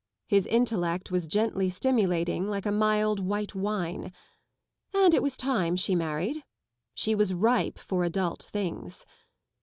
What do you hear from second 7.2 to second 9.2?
ripe for adult things.